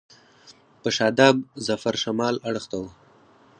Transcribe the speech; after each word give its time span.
په 0.81 0.89
شاداب 0.97 1.35
ظفر 1.65 1.95
شمال 2.03 2.35
اړخ 2.49 2.65
ته 2.71 2.77
و. 2.81 2.83